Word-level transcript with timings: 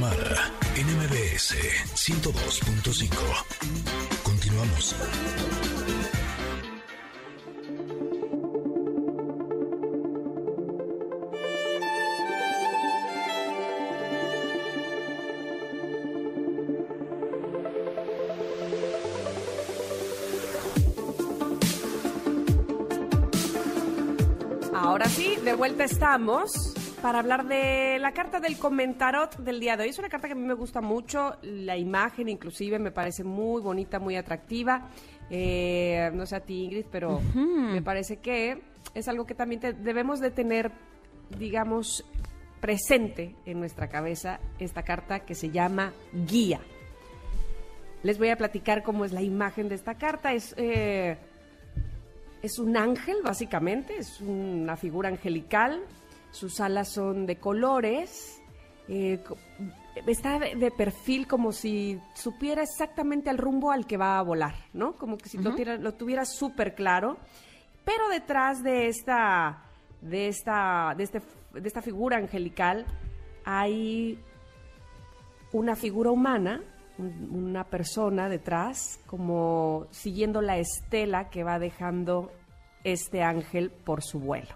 Tamara 0.00 0.50
en 0.76 0.86
MBS 0.96 1.56
102.5. 1.94 3.10
Continuamos. 4.22 4.96
Ahora 24.72 25.10
sí, 25.10 25.36
de 25.44 25.52
vuelta 25.52 25.84
estamos 25.84 26.70
para 27.02 27.20
hablar 27.20 27.46
de 27.46 27.98
la 27.98 28.12
carta 28.12 28.40
del 28.40 28.58
comentarot 28.58 29.36
del 29.38 29.60
día 29.60 29.76
de 29.76 29.84
hoy. 29.84 29.88
Es 29.90 29.98
una 29.98 30.08
carta 30.08 30.26
que 30.26 30.32
a 30.32 30.36
mí 30.36 30.42
me 30.46 30.54
gusta 30.54 30.80
mucho, 30.80 31.36
la 31.42 31.76
imagen 31.76 32.28
inclusive 32.28 32.78
me 32.78 32.90
parece 32.90 33.24
muy 33.24 33.62
bonita, 33.62 33.98
muy 33.98 34.16
atractiva. 34.16 34.88
Eh, 35.30 36.10
no 36.14 36.26
sé 36.26 36.36
a 36.36 36.40
ti, 36.40 36.64
Ingrid, 36.64 36.86
pero 36.90 37.20
me 37.34 37.80
parece 37.82 38.18
que 38.18 38.62
es 38.94 39.08
algo 39.08 39.24
que 39.26 39.34
también 39.34 39.60
te- 39.60 39.72
debemos 39.72 40.20
de 40.20 40.30
tener, 40.30 40.72
digamos, 41.38 42.04
presente 42.60 43.34
en 43.46 43.60
nuestra 43.60 43.88
cabeza 43.88 44.40
esta 44.58 44.82
carta 44.82 45.20
que 45.20 45.34
se 45.34 45.50
llama 45.50 45.92
guía. 46.26 46.60
Les 48.02 48.18
voy 48.18 48.28
a 48.30 48.36
platicar 48.36 48.82
cómo 48.82 49.04
es 49.04 49.12
la 49.12 49.22
imagen 49.22 49.68
de 49.68 49.74
esta 49.76 49.94
carta. 49.94 50.32
Es... 50.32 50.54
eh, 50.56 51.16
es 52.42 52.58
un 52.58 52.74
ángel, 52.78 53.16
básicamente, 53.22 53.98
es 53.98 54.18
una 54.22 54.74
figura 54.76 55.10
angelical. 55.10 55.80
Sus 56.30 56.60
alas 56.60 56.88
son 56.92 57.26
de 57.26 57.36
colores. 57.36 58.40
eh, 58.88 59.22
está 60.06 60.38
de, 60.38 60.70
perfil 60.70 61.26
como 61.26 61.52
si 61.52 62.00
supiera 62.14 62.62
exactamente 62.62 63.28
el 63.30 63.38
rumbo 63.38 63.70
al 63.70 63.86
que 63.86 63.96
va 63.96 64.18
a 64.18 64.22
volar, 64.22 64.54
¿no? 64.72 64.94
Como 64.94 65.16
que 65.18 65.28
si 65.28 65.36
lo, 65.38 65.50
tuviera, 65.52 65.76
lo 65.76 65.94
tuviera 65.94 66.24
súper 66.24 66.74
claro. 66.74 67.16
Pero 67.84 68.08
detrás 68.08 68.62
de 68.62 68.88
esta, 68.88 69.62
de 70.00 70.28
esta, 70.28 70.94
de 70.96 71.04
este, 71.04 71.22
de 71.54 71.66
esta 71.68 71.82
figura 71.82 72.16
angelical 72.18 72.86
hay 73.44 74.18
una 75.52 75.74
figura 75.76 76.10
humana, 76.10 76.62
un- 76.98 77.28
una 77.48 77.64
persona 77.64 78.28
detrás, 78.28 79.00
como 79.06 79.86
siguiendo 79.90 80.40
la 80.42 80.58
estela 80.58 81.30
que 81.30 81.42
va 81.44 81.58
dejando 81.58 82.30
este 82.84 83.22
ángel 83.22 83.70
por 83.70 84.02
su 84.02 84.20
vuelo. 84.20 84.54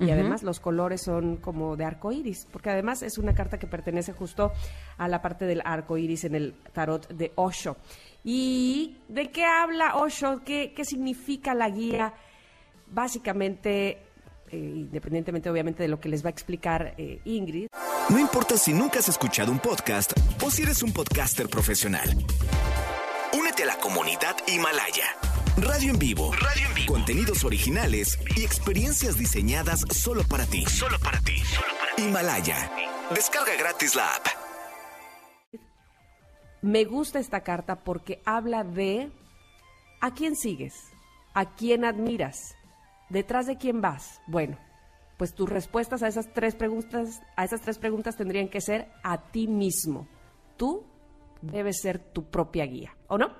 Y 0.00 0.10
además 0.10 0.42
los 0.42 0.60
colores 0.60 1.02
son 1.02 1.36
como 1.36 1.76
de 1.76 1.84
arco 1.84 2.12
iris, 2.12 2.46
porque 2.52 2.70
además 2.70 3.02
es 3.02 3.18
una 3.18 3.34
carta 3.34 3.58
que 3.58 3.66
pertenece 3.66 4.12
justo 4.12 4.52
a 4.96 5.08
la 5.08 5.20
parte 5.20 5.44
del 5.44 5.60
arco 5.64 5.98
iris 5.98 6.24
en 6.24 6.34
el 6.34 6.54
tarot 6.72 7.08
de 7.08 7.32
Osho. 7.34 7.76
¿Y 8.24 8.98
de 9.08 9.30
qué 9.30 9.44
habla 9.44 9.96
Osho? 9.96 10.42
¿Qué, 10.44 10.72
qué 10.74 10.84
significa 10.84 11.54
la 11.54 11.68
guía? 11.70 12.14
Básicamente, 12.90 13.98
eh, 14.50 14.56
independientemente 14.56 15.50
obviamente 15.50 15.82
de 15.82 15.88
lo 15.88 16.00
que 16.00 16.08
les 16.08 16.24
va 16.24 16.28
a 16.28 16.30
explicar 16.30 16.94
eh, 16.96 17.20
Ingrid, 17.24 17.68
No 18.10 18.18
importa 18.18 18.56
si 18.56 18.72
nunca 18.72 19.00
has 19.00 19.08
escuchado 19.08 19.52
un 19.52 19.58
podcast 19.58 20.12
o 20.44 20.50
si 20.50 20.62
eres 20.62 20.82
un 20.82 20.92
podcaster 20.92 21.48
profesional. 21.48 22.08
Únete 23.38 23.64
a 23.64 23.66
la 23.66 23.78
comunidad 23.78 24.36
Himalaya. 24.46 25.27
Radio 25.60 25.90
en 25.90 25.98
vivo. 25.98 26.30
Radio 26.32 26.68
en 26.68 26.74
vivo. 26.74 26.92
Contenidos 26.92 27.42
originales 27.42 28.16
y 28.36 28.44
experiencias 28.44 29.18
diseñadas 29.18 29.80
solo 29.90 30.22
para 30.22 30.46
ti. 30.46 30.64
Solo 30.66 30.98
para 31.00 31.18
ti. 31.20 31.34
Himalaya. 31.96 32.70
Descarga 33.10 33.56
gratis 33.58 33.96
la 33.96 34.04
app. 34.14 34.26
Me 36.62 36.84
gusta 36.84 37.18
esta 37.18 37.40
carta 37.40 37.82
porque 37.82 38.22
habla 38.24 38.62
de 38.62 39.10
a 40.00 40.14
quién 40.14 40.36
sigues, 40.36 40.74
a 41.34 41.56
quién 41.56 41.84
admiras, 41.84 42.54
detrás 43.08 43.46
de 43.46 43.56
quién 43.56 43.80
vas. 43.80 44.20
Bueno, 44.28 44.58
pues 45.16 45.34
tus 45.34 45.48
respuestas 45.48 46.04
a 46.04 46.08
esas 46.08 46.32
tres 46.32 46.54
preguntas, 46.54 47.20
a 47.36 47.44
esas 47.44 47.62
tres 47.62 47.78
preguntas 47.78 48.16
tendrían 48.16 48.48
que 48.48 48.60
ser 48.60 48.92
a 49.02 49.30
ti 49.32 49.48
mismo. 49.48 50.06
Tú 50.56 50.86
debes 51.42 51.80
ser 51.80 51.98
tu 51.98 52.30
propia 52.30 52.64
guía, 52.66 52.96
¿o 53.08 53.18
no? 53.18 53.34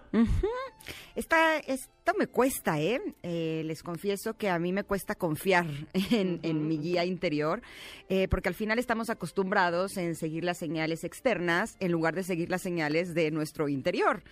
Esta, 1.15 1.59
esto 1.59 2.13
me 2.19 2.27
cuesta, 2.27 2.81
¿eh? 2.81 3.01
Eh, 3.23 3.63
Les 3.65 3.83
confieso 3.83 4.35
que 4.35 4.49
a 4.49 4.59
mí 4.59 4.73
me 4.73 4.85
cuesta 4.85 5.15
confiar 5.15 5.67
en, 6.11 6.41
en 6.43 6.67
mi 6.67 6.79
guía 6.79 7.05
interior, 7.05 7.63
eh, 8.09 8.29
porque 8.29 8.49
al 8.49 8.55
final 8.55 8.79
estamos 8.79 9.11
acostumbrados 9.11 9.97
en 9.97 10.15
seguir 10.15 10.45
las 10.45 10.59
señales 10.59 11.05
externas 11.05 11.77
en 11.81 11.93
lugar 11.93 12.15
de 12.15 12.23
seguir 12.23 12.51
las 12.51 12.63
señales 12.63 13.15
de 13.15 13.31
nuestro 13.31 13.69
interior. 13.69 14.23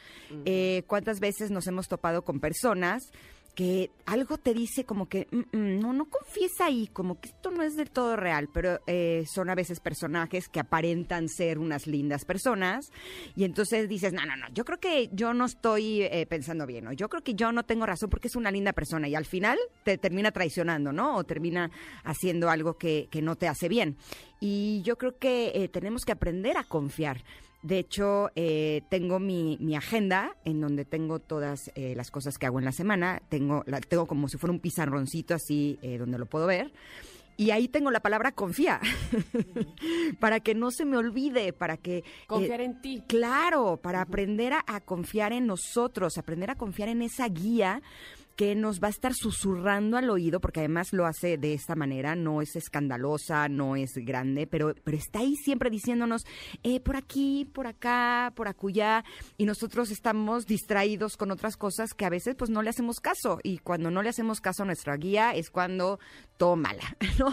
Eh, 0.44 0.84
¿Cuántas 0.86 1.20
veces 1.20 1.50
nos 1.50 1.66
hemos 1.66 1.88
topado 1.88 2.22
con 2.22 2.40
personas? 2.40 3.10
Que 3.56 3.90
algo 4.04 4.36
te 4.38 4.54
dice 4.54 4.84
como 4.84 5.08
que 5.08 5.26
"Mm, 5.32 5.56
mm, 5.56 5.78
no, 5.80 5.92
no 5.94 6.04
confíes 6.04 6.60
ahí, 6.60 6.88
como 6.92 7.18
que 7.20 7.30
esto 7.30 7.50
no 7.50 7.62
es 7.62 7.74
del 7.74 7.90
todo 7.90 8.14
real, 8.14 8.48
pero 8.52 8.80
eh, 8.86 9.24
son 9.26 9.50
a 9.50 9.54
veces 9.54 9.80
personajes 9.80 10.48
que 10.48 10.60
aparentan 10.60 11.28
ser 11.28 11.58
unas 11.58 11.86
lindas 11.86 12.24
personas 12.24 12.92
y 13.34 13.44
entonces 13.44 13.88
dices, 13.88 14.12
no, 14.12 14.24
no, 14.26 14.36
no, 14.36 14.46
yo 14.52 14.64
creo 14.64 14.78
que 14.78 15.08
yo 15.12 15.32
no 15.32 15.46
estoy 15.46 16.02
eh, 16.02 16.26
pensando 16.28 16.66
bien, 16.66 16.86
o 16.86 16.92
yo 16.92 17.08
creo 17.08 17.24
que 17.24 17.34
yo 17.34 17.50
no 17.50 17.64
tengo 17.64 17.86
razón 17.86 18.10
porque 18.10 18.28
es 18.28 18.36
una 18.36 18.50
linda 18.50 18.74
persona 18.74 19.08
y 19.08 19.14
al 19.14 19.24
final 19.24 19.58
te 19.84 19.96
termina 19.96 20.30
traicionando, 20.30 20.92
¿no? 20.92 21.16
O 21.16 21.24
termina 21.24 21.70
haciendo 22.04 22.50
algo 22.50 22.74
que, 22.74 23.08
que 23.10 23.22
no 23.22 23.36
te 23.36 23.48
hace 23.48 23.68
bien. 23.68 23.96
Y 24.38 24.82
yo 24.82 24.98
creo 24.98 25.16
que 25.18 25.52
eh, 25.54 25.68
tenemos 25.68 26.04
que 26.04 26.12
aprender 26.12 26.58
a 26.58 26.64
confiar. 26.64 27.24
De 27.62 27.78
hecho, 27.78 28.30
eh, 28.36 28.82
tengo 28.90 29.18
mi, 29.18 29.56
mi 29.60 29.74
agenda 29.74 30.36
en 30.44 30.60
donde 30.60 30.84
tengo 30.84 31.18
todas 31.18 31.70
eh, 31.74 31.94
las 31.96 32.10
cosas 32.10 32.38
que 32.38 32.46
hago 32.46 32.58
en 32.58 32.64
la 32.64 32.72
semana. 32.72 33.20
Tengo, 33.28 33.64
la, 33.66 33.80
tengo 33.80 34.06
como 34.06 34.28
si 34.28 34.36
fuera 34.38 34.52
un 34.52 34.60
pizarroncito 34.60 35.34
así 35.34 35.78
eh, 35.82 35.98
donde 35.98 36.18
lo 36.18 36.26
puedo 36.26 36.46
ver. 36.46 36.72
Y 37.38 37.50
ahí 37.50 37.68
tengo 37.68 37.90
la 37.90 38.00
palabra 38.00 38.32
confía, 38.32 38.80
para 40.20 40.40
que 40.40 40.54
no 40.54 40.70
se 40.70 40.84
me 40.86 40.96
olvide, 40.96 41.52
para 41.52 41.76
que... 41.76 41.98
eh, 41.98 42.04
Confiar 42.26 42.60
en 42.62 42.80
ti. 42.80 43.02
Claro, 43.06 43.78
para 43.82 44.00
aprender 44.00 44.54
a, 44.54 44.64
a 44.66 44.80
confiar 44.80 45.32
en 45.34 45.46
nosotros, 45.46 46.16
aprender 46.16 46.50
a 46.50 46.54
confiar 46.54 46.88
en 46.88 47.02
esa 47.02 47.28
guía 47.28 47.82
que 48.36 48.54
nos 48.54 48.80
va 48.82 48.88
a 48.88 48.90
estar 48.90 49.14
susurrando 49.14 49.96
al 49.96 50.10
oído, 50.10 50.40
porque 50.40 50.60
además 50.60 50.92
lo 50.92 51.06
hace 51.06 51.38
de 51.38 51.54
esta 51.54 51.74
manera, 51.74 52.14
no 52.14 52.42
es 52.42 52.54
escandalosa, 52.54 53.48
no 53.48 53.76
es 53.76 53.92
grande, 53.96 54.46
pero, 54.46 54.74
pero 54.84 54.96
está 54.96 55.20
ahí 55.20 55.34
siempre 55.36 55.70
diciéndonos, 55.70 56.26
eh, 56.62 56.80
por 56.80 56.96
aquí, 56.96 57.48
por 57.52 57.66
acá, 57.66 58.32
por 58.36 58.46
acullá, 58.46 59.04
y 59.38 59.46
nosotros 59.46 59.90
estamos 59.90 60.44
distraídos 60.46 61.16
con 61.16 61.30
otras 61.30 61.56
cosas 61.56 61.94
que 61.94 62.04
a 62.04 62.10
veces 62.10 62.34
pues 62.36 62.50
no 62.50 62.60
le 62.62 62.68
hacemos 62.70 63.00
caso, 63.00 63.38
y 63.42 63.58
cuando 63.58 63.90
no 63.90 64.02
le 64.02 64.10
hacemos 64.10 64.42
caso 64.42 64.64
a 64.64 64.66
nuestra 64.66 64.96
guía 64.96 65.34
es 65.34 65.48
cuando 65.50 65.98
tómala, 66.36 66.96
¿no? 67.18 67.32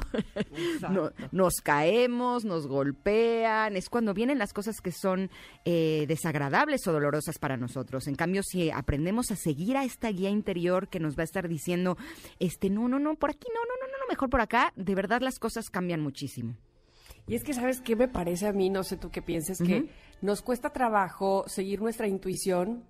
No- 0.90 1.12
nos 1.34 1.56
caemos, 1.62 2.46
nos 2.46 2.66
golpean, 2.68 3.76
es 3.76 3.90
cuando 3.90 4.14
vienen 4.14 4.38
las 4.40 4.54
cosas 4.54 4.80
que 4.82 4.94
son 4.94 5.30
eh, 5.66 6.06
desagradables 6.08 6.88
o 6.88 6.94
dolorosas 6.94 7.38
para 7.40 7.58
nosotros. 7.58 8.08
En 8.08 8.16
cambio, 8.16 8.42
si 8.44 8.72
aprendemos 8.72 9.32
a 9.32 9.36
seguir 9.36 9.76
a 9.76 9.84
esta 9.84 10.10
guía 10.10 10.30
interior 10.30 10.88
que 10.94 11.00
nos 11.00 11.18
va 11.18 11.22
a 11.22 11.24
estar 11.24 11.48
diciendo, 11.48 11.98
este, 12.40 12.70
no, 12.70 12.88
no, 12.88 13.00
no, 13.00 13.16
por 13.16 13.32
aquí, 13.32 13.48
no, 13.52 13.62
no, 13.62 13.74
no, 13.82 13.92
no, 13.92 13.98
no, 13.98 14.08
mejor 14.08 14.30
por 14.30 14.42
acá, 14.42 14.72
de 14.76 14.94
verdad 14.94 15.22
las 15.22 15.40
cosas 15.40 15.72
cambian 15.72 16.02
muchísimo. 16.02 16.56
Y 17.26 17.34
es 17.34 17.44
que, 17.44 17.56
¿sabes 17.56 17.82
qué 17.82 17.96
me 17.96 18.08
parece 18.08 18.46
a 18.46 18.54
mí? 18.54 18.70
No 18.70 18.84
sé 18.84 18.96
tú 18.96 19.10
qué 19.10 19.24
pienses, 19.24 19.58
que 19.58 19.90
nos 20.22 20.44
cuesta 20.44 20.70
trabajo 20.72 21.46
seguir 21.48 21.82
nuestra 21.82 22.08
intuición 22.08 22.84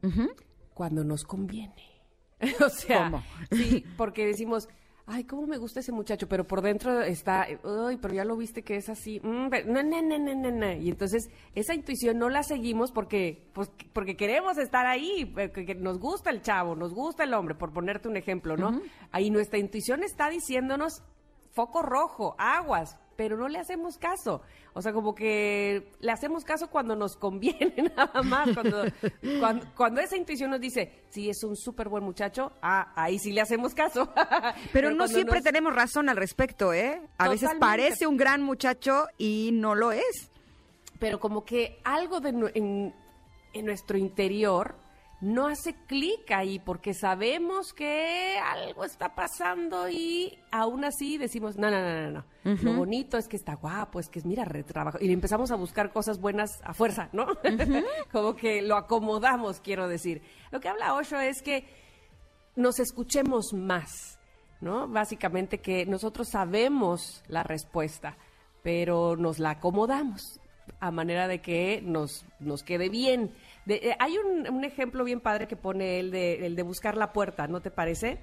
cuando 0.73 1.05
nos 1.05 1.23
conviene. 1.23 2.03
o 2.65 2.69
sea, 2.69 3.05
¿Cómo? 3.05 3.23
sí, 3.51 3.85
porque 3.95 4.25
decimos, 4.25 4.67
ay, 5.05 5.25
cómo 5.25 5.45
me 5.47 5.57
gusta 5.57 5.81
ese 5.81 5.91
muchacho, 5.91 6.27
pero 6.29 6.45
por 6.45 6.61
dentro 6.61 7.01
está, 7.01 7.41
ay, 7.43 7.97
pero 8.01 8.13
ya 8.13 8.23
lo 8.23 8.37
viste 8.37 8.63
que 8.63 8.77
es 8.77 8.87
así, 8.89 9.19
mm, 9.21 9.49
pero- 9.49 9.71
no, 9.71 9.83
no, 9.83 10.01
no, 10.01 10.17
no, 10.17 10.33
no, 10.35 10.51
no. 10.51 10.71
Y 10.73 10.89
entonces 10.89 11.29
esa 11.55 11.73
intuición 11.73 12.17
no 12.17 12.29
la 12.29 12.43
seguimos 12.43 12.91
porque, 12.91 13.49
pues, 13.53 13.69
porque 13.91 14.15
queremos 14.15 14.57
estar 14.57 14.85
ahí, 14.85 15.25
porque 15.25 15.65
que 15.65 15.75
nos 15.75 15.99
gusta 15.99 16.29
el 16.29 16.41
chavo, 16.41 16.75
nos 16.75 16.93
gusta 16.93 17.23
el 17.25 17.33
hombre, 17.33 17.55
por 17.55 17.73
ponerte 17.73 18.07
un 18.07 18.17
ejemplo, 18.17 18.55
¿no? 18.55 18.81
Ahí 19.11 19.29
nuestra 19.29 19.59
intuición 19.59 20.03
está 20.03 20.29
diciéndonos 20.29 21.01
foco 21.51 21.81
rojo, 21.81 22.35
aguas, 22.39 22.97
pero 23.15 23.37
no 23.37 23.47
le 23.47 23.59
hacemos 23.59 23.97
caso. 23.97 24.41
O 24.73 24.81
sea, 24.81 24.91
como 24.93 25.13
que 25.13 25.91
le 25.99 26.11
hacemos 26.11 26.43
caso 26.43 26.69
cuando 26.69 26.95
nos 26.95 27.15
conviene 27.15 27.73
nada 27.95 28.21
más, 28.23 28.49
cuando, 28.53 28.83
cuando, 29.39 29.65
cuando 29.75 30.01
esa 30.01 30.17
intuición 30.17 30.49
nos 30.51 30.59
dice, 30.59 31.03
sí, 31.09 31.29
es 31.29 31.43
un 31.43 31.55
súper 31.55 31.89
buen 31.89 32.03
muchacho, 32.03 32.51
ah, 32.61 32.91
ahí 32.95 33.19
sí 33.19 33.31
le 33.31 33.41
hacemos 33.41 33.73
caso. 33.73 34.11
Pero, 34.73 34.91
no 34.91 35.07
siempre 35.07 35.35
nos- 35.35 35.43
tenemos 35.43 35.75
razón 35.75 36.09
al 36.09 36.17
respecto, 36.17 36.73
¿eh? 36.73 37.01
A 37.17 37.29
veces 37.29 37.51
parece 37.59 38.07
un 38.07 38.17
gran 38.17 38.41
muchacho 38.41 39.05
y 39.17 39.51
no 39.53 39.75
lo 39.75 39.91
es. 39.91 40.29
Pero 40.99 41.19
como 41.19 41.43
que 41.45 41.79
algo 41.83 42.19
de, 42.19 42.29
en, 42.55 42.93
en 43.53 43.65
nuestro 43.65 43.97
interior 43.97 44.75
no 45.23 45.47
hace 45.47 45.73
clic 45.87 46.29
ahí 46.31 46.59
porque 46.59 46.93
sabemos 46.93 47.73
que 47.73 48.37
algo 48.37 48.83
está 48.83 49.15
pasando 49.15 49.87
y 49.87 50.37
aún 50.51 50.83
así 50.83 51.17
decimos, 51.17 51.57
no, 51.57 51.71
no, 51.71 51.81
no, 51.81 52.01
no, 52.01 52.11
no. 52.11 52.55
Lo 52.61 52.73
bonito 52.73 53.17
es 53.17 53.29
que 53.29 53.37
está 53.37 53.55
guapo, 53.55 54.01
es 54.01 54.09
que 54.09 54.19
es, 54.19 54.25
mira, 54.25 54.43
retrabajo. 54.43 54.97
Y 54.99 55.09
empezamos 55.13 55.49
a 55.51 55.55
buscar 55.55 55.93
cosas 55.93 56.19
buenas 56.19 56.59
a 56.65 56.73
fuerza, 56.73 57.07
¿no? 57.13 57.25
Como 58.11 58.35
que 58.35 58.61
lo 58.61 58.75
acomodamos, 58.75 59.61
quiero 59.61 59.87
decir. 59.87 60.21
Lo 60.51 60.59
que 60.59 60.67
habla 60.67 60.93
Osho 60.93 61.17
es 61.21 61.41
que 61.41 61.67
nos 62.57 62.79
escuchemos 62.79 63.53
más, 63.53 64.19
¿no? 64.59 64.89
Básicamente 64.89 65.59
que 65.59 65.85
nosotros 65.85 66.27
sabemos 66.27 67.23
la 67.29 67.43
respuesta, 67.43 68.17
pero 68.61 69.15
nos 69.15 69.39
la 69.39 69.51
acomodamos 69.51 70.41
a 70.79 70.91
manera 70.91 71.27
de 71.27 71.39
que 71.39 71.81
nos, 71.81 72.25
nos 72.39 72.63
quede 72.63 72.89
bien. 72.89 73.31
Eh, 73.67 73.95
hay 73.99 74.17
un, 74.17 74.63
ejemplo 74.63 75.03
bien 75.03 75.21
padre 75.21 75.47
que 75.47 75.55
pone 75.55 75.99
él 75.99 76.11
de, 76.11 76.45
el 76.45 76.55
de 76.55 76.63
buscar 76.63 76.97
la 76.97 77.13
puerta, 77.13 77.47
¿no 77.47 77.61
te 77.61 77.71
parece? 77.71 78.19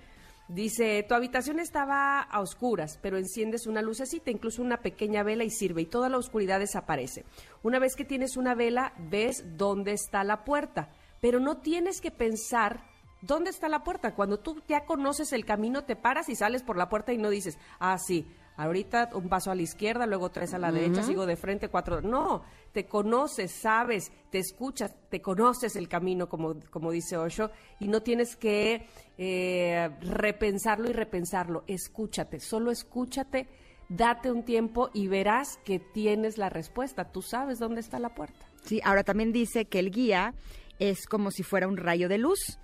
Dice, 0.49 1.05
tu 1.09 1.15
habitación 1.15 1.61
estaba 1.61 2.21
a 2.21 2.41
oscuras, 2.41 2.99
pero 3.01 3.17
enciendes 3.19 3.69
una 3.69 3.83
lucecita, 3.83 4.33
incluso 4.33 4.63
una 4.63 4.79
pequeña 4.79 5.23
vela 5.23 5.45
y 5.45 5.51
sirve, 5.51 5.83
y 5.83 5.87
toda 5.87 6.09
la 6.09 6.19
oscuridad 6.19 6.59
desaparece. 6.59 7.25
Una 7.63 7.79
vez 7.79 7.95
que 7.95 8.05
tienes 8.05 8.37
una 8.37 8.57
vela, 8.57 8.93
ves 8.99 9.57
dónde 9.57 9.93
está 9.93 10.25
la 10.25 10.45
puerta, 10.45 10.91
pero 11.21 11.39
no 11.39 11.59
tienes 11.59 12.01
que 12.01 12.11
pensar 12.11 12.83
dónde 13.23 13.51
está 13.51 13.69
la 13.69 13.85
puerta. 13.85 14.17
Cuando 14.17 14.41
tú 14.41 14.61
ya 14.67 14.85
conoces 14.87 15.33
el 15.33 15.45
camino, 15.45 15.85
te 15.85 15.95
paras 15.95 16.29
y 16.29 16.35
sales 16.35 16.65
por 16.65 16.77
la 16.77 16.89
puerta 16.89 17.13
y 17.13 17.19
no 17.19 17.31
dices, 17.31 17.57
ah, 17.79 17.97
sí, 17.99 18.27
ahorita 18.61 19.11
un 19.15 19.29
paso 19.29 19.51
a 19.51 19.55
la 19.55 19.63
izquierda, 19.63 20.07
luego 20.07 20.31
tres 20.31 20.53
a 20.53 20.59
la 20.59 20.71
derecha, 20.71 21.03
sigo 21.03 21.25
de 21.25 21.37
frente, 21.37 21.69
cuatro. 21.69 22.03
No, 22.03 22.43
te 22.73 22.87
conoces, 22.87 23.53
sabes, 23.53 24.13
te 24.31 24.39
escuchas, 24.39 24.95
te 25.09 25.23
conoces 25.23 25.77
el 25.77 25.89
camino, 25.89 26.29
como, 26.29 26.57
como 26.71 26.91
dice 26.91 27.17
Osho, 27.17 27.51
y 27.79 27.89
no 27.89 28.03
tienes 28.03 28.37
que 28.37 28.87
eh, 29.17 29.91
repensarlo 30.03 30.91
y 30.91 30.93
repensarlo. 30.93 31.65
Escúchate, 31.67 32.39
solo 32.39 32.71
escúchate, 32.71 33.49
date 33.89 34.31
un 34.31 34.45
tiempo 34.45 34.91
y 34.93 35.09
verás 35.09 35.59
que 35.65 35.79
tienes 35.79 36.37
la 36.37 36.51
respuesta. 36.51 37.11
Tú 37.11 37.23
sabes 37.23 37.59
dónde 37.59 37.81
está 37.81 37.99
la 37.99 38.15
puerta. 38.15 38.47
Sí, 38.65 38.81
ahora 38.85 39.05
también 39.05 39.33
dice 39.33 39.65
que 39.65 39.79
el 39.79 39.91
guía 39.91 40.35
es 40.79 41.07
como 41.07 41.31
si 41.31 41.43
fuera 41.43 41.67
un 41.67 41.79
rayo 41.79 42.09
de 42.09 42.19
luz 42.19 42.59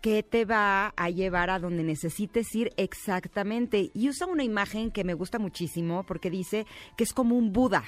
que 0.00 0.22
te 0.22 0.44
va 0.44 0.92
a 0.96 1.10
llevar 1.10 1.50
a 1.50 1.58
donde 1.58 1.82
necesites 1.82 2.54
ir 2.54 2.72
exactamente. 2.76 3.90
Y 3.94 4.08
usa 4.08 4.26
una 4.26 4.44
imagen 4.44 4.90
que 4.90 5.04
me 5.04 5.14
gusta 5.14 5.38
muchísimo 5.38 6.04
porque 6.04 6.30
dice 6.30 6.66
que 6.96 7.04
es 7.04 7.12
como 7.12 7.36
un 7.36 7.52
Buda. 7.52 7.84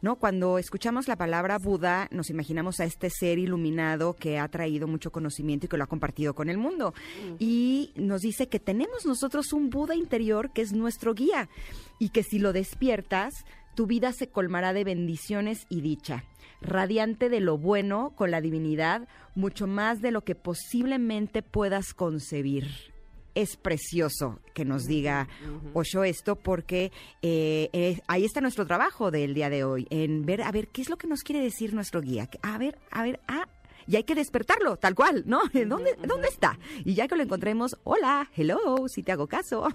¿No? 0.00 0.16
Cuando 0.16 0.58
escuchamos 0.58 1.06
la 1.06 1.14
palabra 1.14 1.58
Buda, 1.58 2.08
nos 2.10 2.28
imaginamos 2.28 2.80
a 2.80 2.84
este 2.84 3.08
ser 3.08 3.38
iluminado 3.38 4.14
que 4.14 4.36
ha 4.36 4.48
traído 4.48 4.88
mucho 4.88 5.12
conocimiento 5.12 5.66
y 5.66 5.68
que 5.68 5.76
lo 5.76 5.84
ha 5.84 5.86
compartido 5.86 6.34
con 6.34 6.48
el 6.48 6.58
mundo. 6.58 6.92
Mm. 6.92 7.34
Y 7.38 7.92
nos 7.94 8.22
dice 8.22 8.48
que 8.48 8.58
tenemos 8.58 9.06
nosotros 9.06 9.52
un 9.52 9.70
Buda 9.70 9.94
interior 9.94 10.52
que 10.52 10.62
es 10.62 10.72
nuestro 10.72 11.14
guía 11.14 11.48
y 12.00 12.08
que 12.08 12.24
si 12.24 12.40
lo 12.40 12.52
despiertas, 12.52 13.44
tu 13.76 13.86
vida 13.86 14.12
se 14.12 14.26
colmará 14.26 14.72
de 14.72 14.82
bendiciones 14.82 15.66
y 15.68 15.82
dicha 15.82 16.24
radiante 16.62 17.28
de 17.28 17.40
lo 17.40 17.58
bueno 17.58 18.12
con 18.16 18.30
la 18.30 18.40
divinidad, 18.40 19.08
mucho 19.34 19.66
más 19.66 20.00
de 20.00 20.10
lo 20.10 20.22
que 20.22 20.34
posiblemente 20.34 21.42
puedas 21.42 21.94
concebir. 21.94 22.68
Es 23.34 23.56
precioso 23.56 24.40
que 24.52 24.66
nos 24.66 24.84
diga 24.84 25.26
Osho 25.72 26.04
esto 26.04 26.36
porque 26.36 26.92
eh, 27.22 27.98
ahí 28.06 28.24
está 28.24 28.42
nuestro 28.42 28.66
trabajo 28.66 29.10
del 29.10 29.32
día 29.32 29.48
de 29.48 29.64
hoy, 29.64 29.86
en 29.88 30.26
ver, 30.26 30.42
a 30.42 30.52
ver, 30.52 30.68
¿qué 30.68 30.82
es 30.82 30.90
lo 30.90 30.98
que 30.98 31.06
nos 31.06 31.22
quiere 31.22 31.40
decir 31.40 31.72
nuestro 31.72 32.02
guía? 32.02 32.28
A 32.42 32.58
ver, 32.58 32.78
a 32.90 33.02
ver, 33.02 33.20
ah, 33.28 33.48
y 33.86 33.96
hay 33.96 34.04
que 34.04 34.14
despertarlo, 34.14 34.76
tal 34.76 34.94
cual, 34.94 35.24
¿no? 35.26 35.42
¿Dónde, 35.52 35.96
¿dónde 36.06 36.28
está? 36.28 36.58
Y 36.84 36.94
ya 36.94 37.08
que 37.08 37.16
lo 37.16 37.22
encontremos, 37.22 37.76
hola, 37.84 38.28
hello, 38.36 38.88
si 38.88 39.02
te 39.02 39.12
hago 39.12 39.26
caso, 39.26 39.68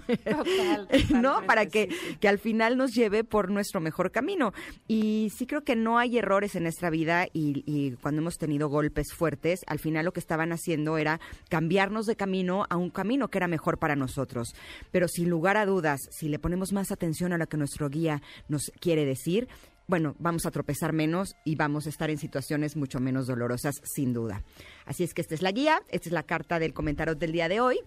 ¿no? 1.14 1.42
Para 1.46 1.66
que, 1.66 1.88
que 2.20 2.28
al 2.28 2.38
final 2.38 2.76
nos 2.76 2.94
lleve 2.94 3.24
por 3.24 3.50
nuestro 3.50 3.80
mejor 3.80 4.10
camino. 4.10 4.52
Y 4.86 5.32
sí 5.36 5.46
creo 5.46 5.64
que 5.64 5.76
no 5.76 5.98
hay 5.98 6.18
errores 6.18 6.54
en 6.56 6.64
nuestra 6.64 6.90
vida 6.90 7.26
y, 7.32 7.62
y 7.66 7.92
cuando 7.96 8.20
hemos 8.20 8.38
tenido 8.38 8.68
golpes 8.68 9.12
fuertes, 9.12 9.60
al 9.66 9.78
final 9.78 10.04
lo 10.04 10.12
que 10.12 10.20
estaban 10.20 10.52
haciendo 10.52 10.98
era 10.98 11.20
cambiarnos 11.48 12.06
de 12.06 12.16
camino 12.16 12.66
a 12.68 12.76
un 12.76 12.90
camino 12.90 13.28
que 13.28 13.38
era 13.38 13.48
mejor 13.48 13.78
para 13.78 13.96
nosotros. 13.96 14.54
Pero 14.90 15.08
sin 15.08 15.28
lugar 15.28 15.56
a 15.56 15.66
dudas, 15.66 16.00
si 16.10 16.28
le 16.28 16.38
ponemos 16.38 16.72
más 16.72 16.92
atención 16.92 17.32
a 17.32 17.38
lo 17.38 17.46
que 17.46 17.56
nuestro 17.56 17.88
guía 17.88 18.22
nos 18.48 18.70
quiere 18.80 19.04
decir, 19.04 19.48
bueno, 19.88 20.14
vamos 20.18 20.44
a 20.44 20.50
tropezar 20.50 20.92
menos 20.92 21.34
y 21.44 21.56
vamos 21.56 21.86
a 21.86 21.88
estar 21.88 22.10
en 22.10 22.18
situaciones 22.18 22.76
mucho 22.76 23.00
menos 23.00 23.26
dolorosas, 23.26 23.74
sin 23.82 24.12
duda. 24.12 24.44
Así 24.84 25.02
es 25.02 25.14
que 25.14 25.22
esta 25.22 25.34
es 25.34 25.42
la 25.42 25.50
guía, 25.50 25.80
esta 25.88 26.10
es 26.10 26.12
la 26.12 26.22
carta 26.22 26.58
del 26.58 26.74
comentario 26.74 27.14
del 27.14 27.32
día 27.32 27.48
de 27.48 27.60
hoy. 27.60 27.80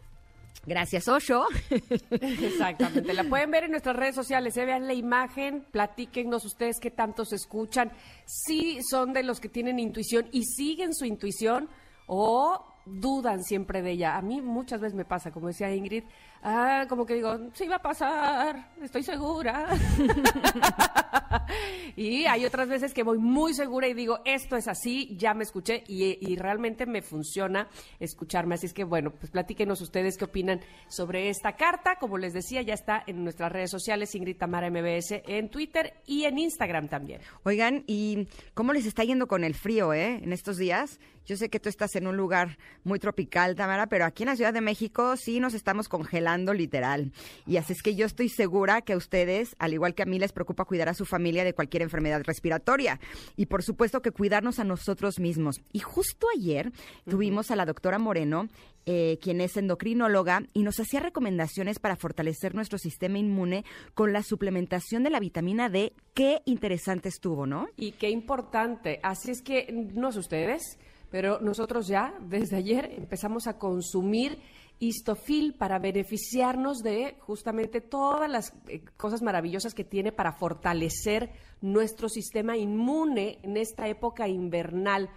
Gracias, 0.65 1.07
Osho. 1.07 1.45
Exactamente. 2.09 3.13
La 3.13 3.23
pueden 3.23 3.51
ver 3.51 3.65
en 3.65 3.71
nuestras 3.71 3.95
redes 3.95 4.15
sociales. 4.15 4.57
¿eh? 4.57 4.65
Vean 4.65 4.87
la 4.87 4.93
imagen, 4.93 5.65
platíquenos 5.71 6.43
ustedes 6.43 6.79
qué 6.79 6.89
tanto 6.89 7.23
se 7.23 7.35
escuchan. 7.35 7.91
Si 8.25 8.79
son 8.83 9.13
de 9.13 9.23
los 9.23 9.39
que 9.39 9.49
tienen 9.49 9.79
intuición 9.79 10.27
y 10.31 10.43
siguen 10.43 10.93
su 10.93 11.05
intuición 11.05 11.69
o 12.07 12.70
dudan 12.85 13.43
siempre 13.43 13.81
de 13.81 13.91
ella. 13.91 14.17
A 14.17 14.21
mí 14.21 14.41
muchas 14.41 14.81
veces 14.81 14.95
me 14.95 15.05
pasa, 15.05 15.31
como 15.31 15.47
decía 15.47 15.73
Ingrid, 15.73 16.03
ah, 16.43 16.85
como 16.89 17.05
que 17.05 17.15
digo, 17.15 17.37
sí 17.53 17.67
va 17.67 17.77
a 17.77 17.81
pasar, 17.81 18.71
estoy 18.81 19.03
segura. 19.03 19.69
y 21.95 22.25
hay 22.25 22.45
otras 22.45 22.67
veces 22.67 22.93
que 22.93 23.03
voy 23.03 23.17
muy 23.17 23.53
segura 23.53 23.87
y 23.87 23.93
digo, 23.93 24.19
esto 24.25 24.55
es 24.55 24.67
así, 24.67 25.15
ya 25.17 25.33
me 25.33 25.43
escuché 25.43 25.83
y, 25.87 26.11
realmente 26.41 26.85
me 26.85 27.01
funciona 27.01 27.67
escucharme. 27.99 28.55
Así 28.55 28.65
es 28.65 28.73
que 28.73 28.83
bueno, 28.83 29.11
pues 29.11 29.31
platíquenos 29.31 29.81
ustedes 29.81 30.17
qué 30.17 30.25
opinan 30.25 30.61
sobre 30.87 31.29
esta 31.29 31.55
carta. 31.55 31.97
Como 31.99 32.17
les 32.17 32.33
decía, 32.33 32.61
ya 32.61 32.73
está 32.73 33.03
en 33.05 33.23
nuestras 33.23 33.51
redes 33.51 33.69
sociales, 33.69 34.15
Ingrid 34.15 34.37
Tamara 34.37 34.71
MBS, 34.71 35.21
en 35.27 35.49
Twitter 35.49 35.93
y 36.07 36.23
en 36.23 36.39
Instagram 36.39 36.87
también. 36.87 37.21
Oigan, 37.43 37.83
¿y 37.85 38.27
cómo 38.53 38.73
les 38.73 38.85
está 38.85 39.03
yendo 39.03 39.27
con 39.27 39.43
el 39.43 39.53
frío, 39.53 39.93
eh, 39.93 40.19
en 40.23 40.33
estos 40.33 40.57
días? 40.57 40.99
Yo 41.25 41.37
sé 41.37 41.49
que 41.49 41.59
tú 41.59 41.69
estás 41.69 41.95
en 41.95 42.07
un 42.07 42.17
lugar 42.17 42.57
muy 42.83 42.99
tropical, 42.99 43.55
Tamara, 43.55 43.87
pero 43.87 44.05
aquí 44.05 44.23
en 44.23 44.29
la 44.29 44.35
Ciudad 44.35 44.53
de 44.53 44.61
México 44.61 45.15
sí 45.17 45.39
nos 45.39 45.53
estamos 45.53 45.87
congelando 45.87 46.53
literal. 46.53 47.11
Y 47.45 47.57
así 47.57 47.73
es 47.73 47.83
que 47.83 47.95
yo 47.95 48.05
estoy 48.05 48.29
segura 48.29 48.81
que 48.81 48.93
a 48.93 48.97
ustedes, 48.97 49.55
al 49.59 49.73
igual 49.73 49.93
que 49.93 50.03
a 50.03 50.05
mí, 50.05 50.19
les 50.19 50.31
preocupa 50.31 50.65
cuidar 50.65 50.89
a 50.89 50.93
su 50.93 51.05
familia 51.05 51.43
de 51.43 51.53
cualquier 51.53 51.83
enfermedad 51.83 52.21
respiratoria. 52.25 52.99
Y 53.35 53.47
por 53.47 53.63
supuesto 53.63 54.01
que 54.01 54.11
cuidarnos 54.11 54.59
a 54.59 54.63
nosotros 54.63 55.19
mismos. 55.19 55.61
Y 55.71 55.79
justo 55.79 56.27
ayer 56.35 56.71
tuvimos 57.09 57.51
a 57.51 57.55
la 57.55 57.65
doctora 57.65 57.99
Moreno, 57.99 58.47
eh, 58.85 59.19
quien 59.21 59.41
es 59.41 59.57
endocrinóloga, 59.57 60.43
y 60.53 60.63
nos 60.63 60.79
hacía 60.79 60.99
recomendaciones 60.99 61.79
para 61.79 61.95
fortalecer 61.95 62.55
nuestro 62.55 62.77
sistema 62.77 63.19
inmune 63.19 63.63
con 63.93 64.11
la 64.11 64.23
suplementación 64.23 65.03
de 65.03 65.11
la 65.11 65.19
vitamina 65.19 65.69
D. 65.69 65.93
Qué 66.13 66.41
interesante 66.45 67.09
estuvo, 67.09 67.45
¿no? 67.45 67.67
Y 67.77 67.91
qué 67.93 68.09
importante. 68.09 68.99
Así 69.03 69.31
es 69.31 69.41
que, 69.41 69.71
no 69.93 70.11
sé 70.11 70.19
ustedes, 70.19 70.79
pero 71.11 71.39
nosotros 71.41 71.87
ya 71.87 72.15
desde 72.21 72.55
ayer 72.55 72.89
empezamos 72.97 73.45
a 73.45 73.59
consumir 73.59 74.39
histofil 74.79 75.53
para 75.53 75.77
beneficiarnos 75.77 76.79
de 76.79 77.17
justamente 77.19 77.81
todas 77.81 78.29
las 78.29 78.53
eh, 78.67 78.81
cosas 78.97 79.21
maravillosas 79.21 79.75
que 79.75 79.83
tiene 79.83 80.11
para 80.11 80.31
fortalecer 80.31 81.31
nuestro 81.61 82.09
sistema 82.09 82.57
inmune 82.57 83.37
en 83.43 83.57
esta 83.57 83.87
época 83.87 84.27
invernal. 84.27 85.09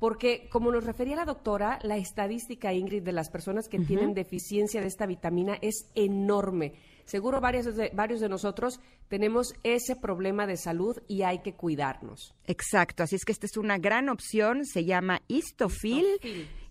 Porque, 0.00 0.48
como 0.50 0.72
nos 0.72 0.84
refería 0.84 1.14
la 1.14 1.24
doctora, 1.24 1.78
la 1.82 1.96
estadística, 1.96 2.72
Ingrid, 2.72 3.04
de 3.04 3.12
las 3.12 3.30
personas 3.30 3.68
que 3.68 3.78
tienen 3.78 4.12
deficiencia 4.12 4.80
de 4.80 4.88
esta 4.88 5.06
vitamina 5.06 5.56
es 5.62 5.88
enorme 5.94 6.74
seguro 7.04 7.40
varios 7.40 7.76
de, 7.76 7.90
varios 7.94 8.20
de 8.20 8.28
nosotros 8.28 8.80
tenemos 9.08 9.54
ese 9.62 9.96
problema 9.96 10.46
de 10.46 10.56
salud 10.56 10.96
y 11.08 11.22
hay 11.22 11.40
que 11.40 11.54
cuidarnos. 11.54 12.34
Exacto, 12.46 13.02
así 13.02 13.16
es 13.16 13.24
que 13.24 13.32
esta 13.32 13.46
es 13.46 13.56
una 13.56 13.78
gran 13.78 14.08
opción, 14.08 14.64
se 14.64 14.84
llama 14.84 15.20
Histofil, 15.28 16.06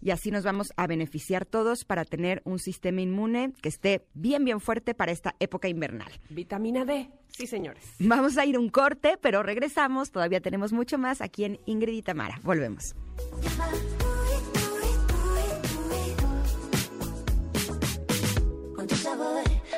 y 0.01 0.11
así 0.11 0.31
nos 0.31 0.43
vamos 0.43 0.73
a 0.75 0.87
beneficiar 0.87 1.45
todos 1.45 1.85
para 1.85 2.05
tener 2.05 2.41
un 2.45 2.59
sistema 2.59 3.01
inmune 3.01 3.53
que 3.61 3.69
esté 3.69 4.05
bien, 4.13 4.43
bien 4.43 4.59
fuerte 4.59 4.93
para 4.93 5.11
esta 5.11 5.35
época 5.39 5.67
invernal. 5.67 6.11
Vitamina 6.29 6.85
D, 6.85 7.09
sí 7.29 7.47
señores. 7.47 7.83
Vamos 7.99 8.37
a 8.37 8.45
ir 8.45 8.57
un 8.57 8.69
corte, 8.69 9.17
pero 9.21 9.43
regresamos, 9.43 10.11
todavía 10.11 10.41
tenemos 10.41 10.73
mucho 10.73 10.97
más 10.97 11.21
aquí 11.21 11.45
en 11.45 11.59
Ingrid 11.65 11.93
y 11.93 12.01
Tamara. 12.01 12.39
Volvemos. 12.43 12.95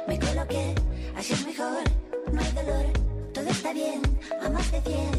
Me 0.08 0.20
coloqué, 0.20 0.76
así 1.16 1.34
es 1.34 1.46
mejor, 1.46 1.84
no 2.32 2.40
hay 2.40 2.52
dolor, 2.52 2.86
todo 3.34 3.50
está 3.50 3.74
bien, 3.74 4.02
a 4.42 4.50
más 4.50 4.72
de 4.72 4.82
100. 4.82 5.15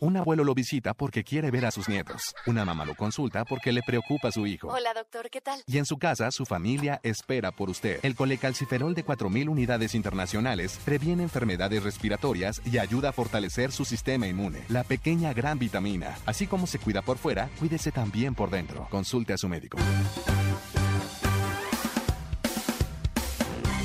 Un 0.00 0.16
abuelo 0.16 0.44
lo 0.44 0.54
visita 0.54 0.94
porque 0.94 1.24
quiere 1.24 1.50
ver 1.50 1.66
a 1.66 1.72
sus 1.72 1.88
nietos. 1.88 2.34
Una 2.46 2.64
mamá 2.64 2.84
lo 2.84 2.94
consulta 2.94 3.44
porque 3.44 3.72
le 3.72 3.82
preocupa 3.82 4.28
a 4.28 4.32
su 4.32 4.46
hijo. 4.46 4.68
Hola, 4.68 4.94
doctor, 4.94 5.28
¿qué 5.28 5.40
tal? 5.40 5.60
Y 5.66 5.78
en 5.78 5.86
su 5.86 5.98
casa, 5.98 6.30
su 6.30 6.46
familia 6.46 7.00
espera 7.02 7.50
por 7.50 7.68
usted. 7.68 7.98
El 8.04 8.14
colecalciferol 8.14 8.94
de 8.94 9.04
4.000 9.04 9.48
unidades 9.48 9.96
internacionales 9.96 10.78
previene 10.84 11.24
enfermedades 11.24 11.82
respiratorias 11.82 12.62
y 12.64 12.78
ayuda 12.78 13.08
a 13.08 13.12
fortalecer 13.12 13.72
su 13.72 13.84
sistema 13.84 14.28
inmune. 14.28 14.62
La 14.68 14.84
pequeña 14.84 15.32
gran 15.32 15.58
vitamina. 15.58 16.16
Así 16.26 16.46
como 16.46 16.68
se 16.68 16.78
cuida 16.78 17.02
por 17.02 17.18
fuera, 17.18 17.50
cuídese 17.58 17.90
también 17.90 18.36
por 18.36 18.50
dentro. 18.50 18.86
Consulte 18.90 19.32
a 19.32 19.38
su 19.38 19.48
médico. 19.48 19.78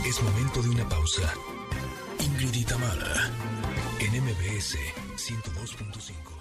Es 0.05 0.21
momento 0.21 0.61
de 0.61 0.69
una 0.69 0.87
pausa. 0.87 1.33
Ingrid 2.19 2.67
en 3.99 4.23
MBS 4.23 5.02
102.5. 5.17 6.32